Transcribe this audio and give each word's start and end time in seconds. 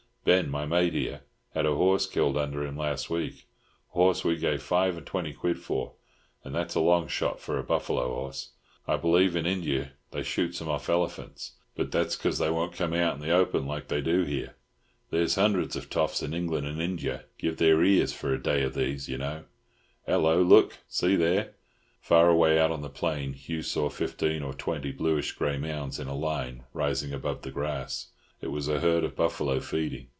Ben, 0.23 0.51
my 0.51 0.67
mate 0.67 0.93
here, 0.93 1.21
had 1.55 1.65
a 1.65 1.73
horse 1.73 2.05
killed 2.05 2.37
under 2.37 2.63
him 2.63 2.77
last 2.77 3.09
week—horse 3.09 4.23
we 4.23 4.35
gave 4.37 4.61
five 4.61 4.95
and 4.95 5.03
twenty 5.05 5.33
quid 5.33 5.57
for, 5.57 5.93
and 6.43 6.53
that's 6.53 6.75
a 6.75 6.79
long 6.79 7.07
shot 7.07 7.39
for 7.39 7.57
a 7.57 7.63
buffalo 7.63 8.07
horse. 8.13 8.51
I 8.87 8.97
believe 8.97 9.35
in 9.35 9.45
Injia 9.45 9.93
they 10.11 10.21
shoot 10.21 10.61
'em 10.61 10.69
off 10.69 10.89
elephants, 10.89 11.53
but 11.75 11.91
that's 11.91 12.15
'cause 12.15 12.37
they 12.37 12.51
won't 12.51 12.73
come 12.75 12.93
out 12.93 13.15
in 13.15 13.19
the 13.21 13.31
open 13.31 13.65
like 13.65 13.87
they 13.87 13.99
do 13.99 14.21
here. 14.21 14.55
There's 15.09 15.33
hundreds 15.33 15.75
of 15.75 15.89
toffs 15.89 16.21
in 16.21 16.35
England 16.35 16.67
and 16.67 16.79
Injia'd 16.79 17.25
give 17.39 17.57
their 17.57 17.83
ears 17.83 18.13
for 18.13 18.31
a 18.31 18.39
day 18.41 18.63
after 18.63 18.79
these, 18.79 19.09
you 19.09 19.17
know. 19.17 19.45
Hello! 20.05 20.39
Look! 20.43 20.77
See 20.87 21.15
there!" 21.15 21.55
Far 21.99 22.29
away 22.29 22.59
out 22.59 22.69
on 22.69 22.83
the 22.83 22.89
plain 22.89 23.33
Hugh 23.33 23.63
saw 23.63 23.89
fifteen 23.89 24.43
or 24.43 24.53
twenty 24.53 24.91
bluish 24.91 25.31
grey 25.31 25.57
mounds 25.57 25.99
in 25.99 26.05
a 26.07 26.13
line 26.15 26.63
rising 26.73 27.11
above 27.11 27.41
the 27.41 27.49
grass; 27.51 28.11
it 28.39 28.51
was 28.51 28.67
a 28.67 28.79
herd 28.79 29.03
of 29.03 29.15
buffalo 29.15 29.59
feeding. 29.59 30.07